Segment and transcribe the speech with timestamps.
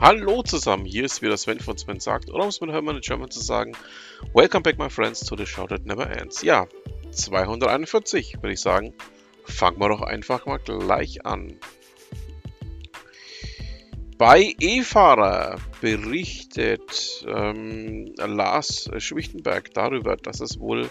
[0.00, 3.02] Hallo zusammen, hier ist wieder Sven von Sven sagt, oder um es mit Hermann in
[3.02, 3.72] German zu sagen,
[4.32, 6.42] Welcome back my friends to the show that never ends.
[6.42, 6.68] Ja,
[7.10, 8.94] 241 würde ich sagen.
[9.44, 11.58] Fangen wir doch einfach mal gleich an.
[14.18, 20.88] Bei E-Fahrer berichtet ähm, Lars Schwichtenberg darüber, dass es wohl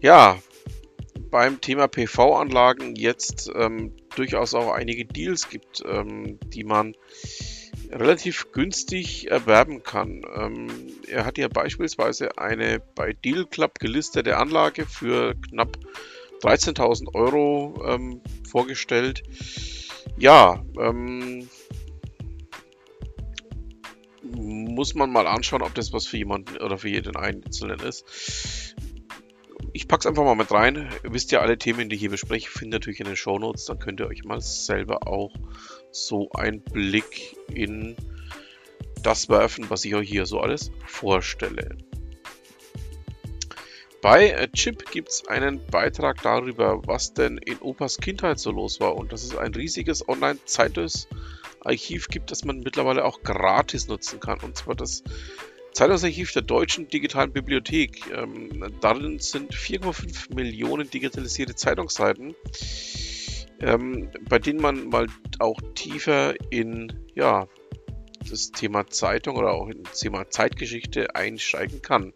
[0.00, 0.38] ja
[1.30, 6.94] beim Thema PV-Anlagen jetzt ähm, durchaus auch einige Deals gibt, ähm, die man
[7.92, 10.22] relativ günstig erwerben kann.
[10.34, 10.68] Ähm,
[11.08, 15.76] er hat ja beispielsweise eine bei Deal Club gelistete Anlage für knapp
[16.42, 19.22] 13.000 Euro ähm, vorgestellt.
[20.16, 21.48] Ja, ähm,
[24.22, 28.74] muss man mal anschauen, ob das was für jemanden oder für jeden Einzelnen ist.
[29.72, 30.88] Ich packe es einfach mal mit rein.
[31.04, 33.66] Ihr wisst ja, alle Themen, die ich hier bespreche, findet natürlich in den Show Notes.
[33.66, 35.32] Dann könnt ihr euch mal selber auch
[35.92, 37.96] so einen Blick in
[39.02, 41.76] das werfen, was ich euch hier so alles vorstelle.
[44.02, 48.80] Bei äh, Chip gibt es einen Beitrag darüber, was denn in Opas Kindheit so los
[48.80, 54.40] war und dass es ein riesiges Online-Zeitungsarchiv gibt, das man mittlerweile auch gratis nutzen kann.
[54.40, 55.02] Und zwar das
[55.72, 58.10] Zeitungsarchiv der Deutschen Digitalen Bibliothek.
[58.10, 62.34] Ähm, darin sind 4,5 Millionen digitalisierte Zeitungsseiten
[63.60, 65.06] ähm, bei denen man mal
[65.38, 67.46] auch tiefer in ja,
[68.28, 72.12] das Thema Zeitung oder auch in das Thema Zeitgeschichte einsteigen kann.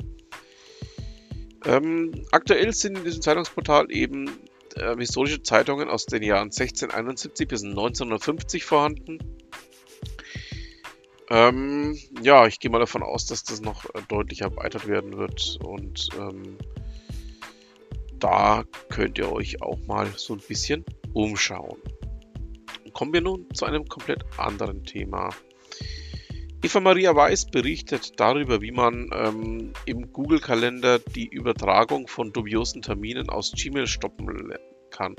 [1.64, 4.30] Ähm, aktuell sind in diesem Zeitungsportal eben
[4.76, 9.18] äh, historische Zeitungen aus den Jahren 1671 bis 1950 vorhanden.
[11.30, 15.58] Ähm, ja, ich gehe mal davon aus, dass das noch äh, deutlich erweitert werden wird
[15.62, 16.58] und ähm,
[18.18, 21.80] da könnt ihr euch auch mal so ein bisschen umschauen.
[22.92, 25.30] Kommen wir nun zu einem komplett anderen Thema.
[26.62, 33.28] Eva Maria Weiß berichtet darüber, wie man ähm, im Google-Kalender die Übertragung von dubiosen Terminen
[33.28, 34.54] aus Gmail stoppen
[34.90, 35.14] kann.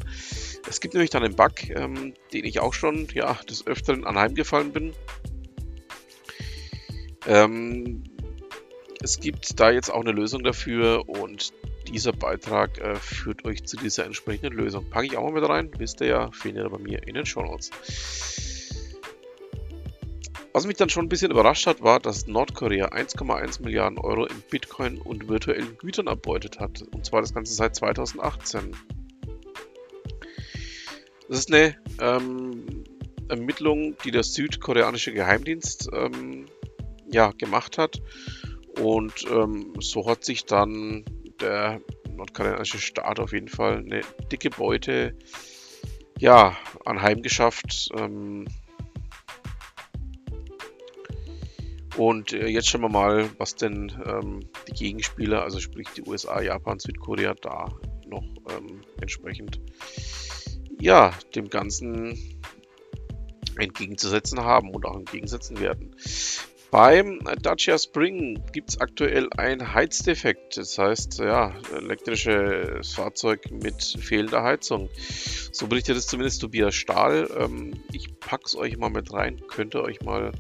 [0.68, 4.72] Es gibt nämlich dann einen Bug, ähm, den ich auch schon ja, des Öfteren anheimgefallen
[4.72, 4.94] bin.
[7.28, 8.04] Ähm,
[9.04, 11.54] es gibt da jetzt auch eine Lösung dafür und
[11.86, 14.90] dieser Beitrag äh, führt euch zu dieser entsprechenden Lösung.
[14.90, 17.26] Packe ich auch mal mit rein, wisst ihr ja, findet ihr bei mir in den
[17.26, 17.72] Show Notes.
[20.54, 24.42] Was mich dann schon ein bisschen überrascht hat, war, dass Nordkorea 1,1 Milliarden Euro in
[24.50, 26.82] Bitcoin und virtuellen Gütern erbeutet hat.
[26.94, 28.72] Und zwar das Ganze seit 2018.
[31.28, 32.86] Das ist eine ähm,
[33.28, 36.46] Ermittlung, die der südkoreanische Geheimdienst ähm,
[37.12, 38.02] ja, gemacht hat.
[38.80, 41.04] Und ähm, so hat sich dann
[41.42, 44.02] der nordkoreanische Staat auf jeden Fall eine
[44.32, 45.18] dicke Beute
[46.18, 47.90] ja, anheimgeschafft.
[47.98, 48.46] Ähm,
[51.98, 56.42] und äh, jetzt schauen wir mal, was denn ähm, die Gegenspieler, also sprich die USA,
[56.42, 57.70] Japan, Südkorea, da
[58.08, 59.62] noch ähm, entsprechend
[60.80, 62.18] ja, dem Ganzen
[63.58, 65.96] entgegenzusetzen haben und auch entgegensetzen werden.
[66.76, 70.58] Beim Dacia Spring gibt es aktuell einen Heizdefekt.
[70.58, 74.90] Das heißt, ja, elektrisches Fahrzeug mit fehlender Heizung.
[75.54, 77.30] So berichtet es zumindest Tobias Stahl.
[77.40, 79.42] Ähm, ich pack's euch mal mit rein.
[79.48, 80.34] Könnt ihr euch mal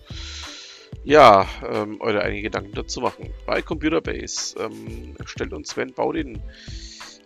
[1.05, 3.33] ja, ähm, eure eigenen Gedanken dazu machen.
[3.45, 6.41] Bei Computerbase ähm, stellt uns Sven Baudin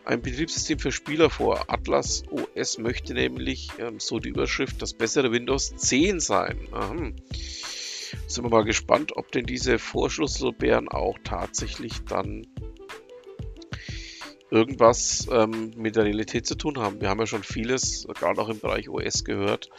[0.05, 1.65] ein Betriebssystem für Spieler vor.
[1.67, 6.59] Atlas OS möchte nämlich, ähm, so die Überschrift, das bessere Windows 10 sein.
[6.71, 7.11] Aha.
[8.29, 12.45] Sind wir mal gespannt, ob denn diese Vorschusslorbeeren auch tatsächlich dann
[14.51, 17.01] irgendwas ähm, mit der Realität zu tun haben.
[17.01, 19.71] Wir haben ja schon vieles, gerade auch im Bereich OS gehört,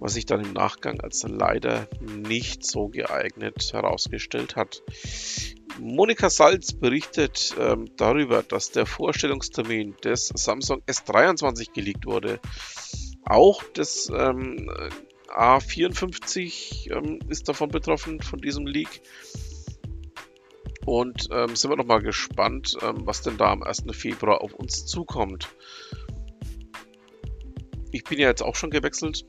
[0.00, 4.82] was sich dann im Nachgang als leider nicht so geeignet herausgestellt hat.
[5.78, 12.40] Monika Salz berichtet ähm, darüber, dass der Vorstellungstermin des Samsung S23 geleakt wurde.
[13.24, 14.68] Auch das ähm,
[15.28, 19.02] A54 ähm, ist davon betroffen, von diesem Leak.
[20.86, 23.84] Und ähm, sind wir noch mal gespannt, ähm, was denn da am 1.
[23.92, 25.48] Februar auf uns zukommt.
[27.90, 29.24] Ich bin ja jetzt auch schon gewechselt.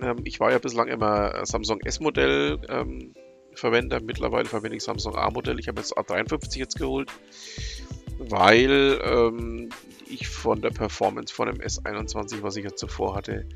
[0.00, 3.14] Ähm, ich war ja bislang immer Samsung S-Modell ähm,
[3.54, 4.00] Verwender.
[4.00, 5.58] Mittlerweile verwende ich Samsung A-Modell.
[5.60, 7.10] Ich habe jetzt A53 jetzt geholt,
[8.18, 9.70] weil ähm,
[10.08, 13.46] ich von der Performance von dem S21, was ich jetzt zuvor hatte,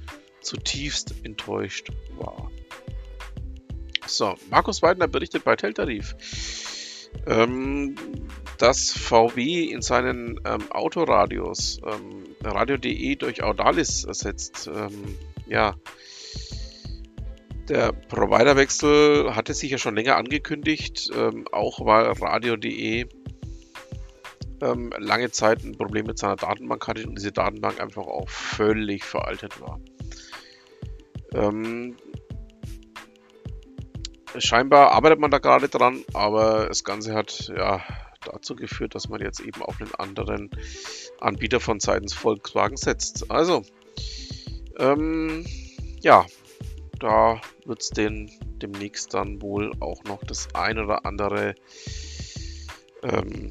[0.41, 2.51] zutiefst enttäuscht war.
[4.07, 6.17] So, Markus Weidner berichtet bei Teltarif,
[7.27, 7.95] ähm,
[8.59, 14.69] dass VW in seinen ähm, Autoradios ähm, Radio.de durch Audalis ersetzt.
[14.75, 15.17] Ähm,
[15.47, 15.75] ja,
[17.69, 23.07] Der Providerwechsel hatte sich ja schon länger angekündigt, ähm, auch weil Radio.de
[24.61, 29.05] ähm, lange Zeit ein Problem mit seiner Datenbank hatte und diese Datenbank einfach auch völlig
[29.05, 29.81] veraltet war.
[31.35, 31.97] Ähm,
[34.37, 37.83] scheinbar arbeitet man da gerade dran, aber das Ganze hat ja
[38.25, 40.51] dazu geführt, dass man jetzt eben auf einen anderen
[41.21, 43.31] Anbieter von seitens Volkswagen setzt.
[43.31, 43.63] Also,
[44.79, 45.47] ähm,
[46.01, 46.27] ja,
[46.99, 51.55] da wird es demnächst dann wohl auch noch das ein oder andere
[53.03, 53.51] ähm,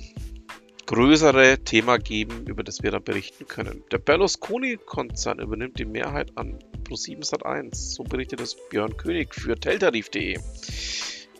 [0.89, 3.83] größere Thema geben, über das wir dann berichten können.
[3.91, 7.75] Der Berlusconi-Konzern übernimmt die Mehrheit an Pro7 Sat1.
[7.75, 10.39] So berichtet es Björn König für Teltarif.de.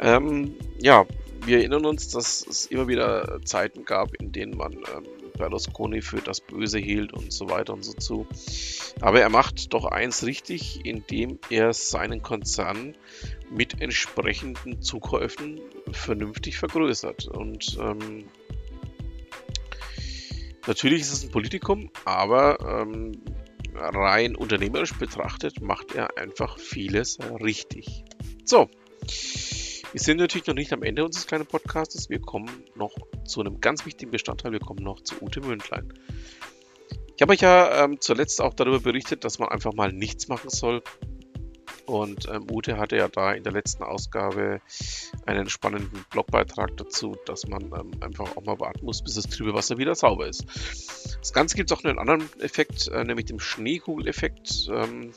[0.02, 1.08] Ähm, ja,
[1.48, 6.22] wir erinnern uns, dass es immer wieder Zeiten gab, in denen man ähm, Berlusconi für
[6.22, 8.28] das Böse hielt und so weiter und so zu.
[9.02, 12.96] Aber er macht doch eins richtig, indem er seinen Konzern
[13.50, 15.60] mit entsprechenden Zukäufen
[15.92, 17.28] vernünftig vergrößert.
[17.28, 18.26] Und ähm,
[20.70, 23.12] natürlich ist es ein Politikum, aber ähm,
[23.76, 28.06] rein unternehmerisch betrachtet macht er einfach vieles richtig.
[28.46, 28.70] So.
[29.92, 32.12] Wir sind natürlich noch nicht am Ende unseres kleinen Podcasts.
[32.12, 32.94] Wir kommen noch
[33.26, 34.52] zu einem ganz wichtigen Bestandteil.
[34.52, 35.92] Wir kommen noch zu Ute Mündlein.
[37.16, 40.52] Ich habe euch ja ähm, zuletzt auch darüber berichtet, dass man einfach mal nichts machen
[40.52, 40.84] soll.
[41.90, 44.62] Und ähm, Ute hatte ja da in der letzten Ausgabe
[45.26, 49.56] einen spannenden Blogbeitrag dazu, dass man ähm, einfach auch mal warten muss, bis das trübe
[49.56, 50.46] Wasser wieder sauber ist.
[51.20, 54.70] Das Ganze gibt es auch einen anderen Effekt, äh, nämlich dem Schneekugeleffekt.
[54.72, 55.14] Ähm,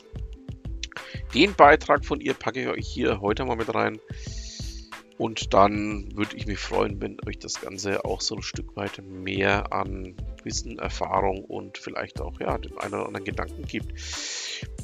[1.35, 4.01] den Beitrag von ihr packe ich euch hier heute mal mit rein.
[5.19, 9.03] Und dann würde ich mich freuen, wenn euch das Ganze auch so ein Stück weit
[9.05, 13.93] mehr an Wissen, Erfahrung und vielleicht auch ja, den einen oder anderen Gedanken gibt.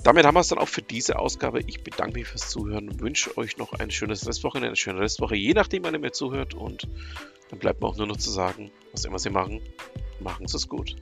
[0.04, 1.60] Damit haben wir es dann auch für diese Ausgabe.
[1.66, 5.52] Ich bedanke mich fürs Zuhören, wünsche euch noch ein schönes Restwochenende, eine schöne Restwoche, je
[5.52, 6.54] nachdem, wann ihr mir zuhört.
[6.54, 6.88] Und
[7.50, 9.60] dann bleibt mir auch nur noch zu sagen, was immer Sie machen,
[10.20, 10.96] machen Sie es gut.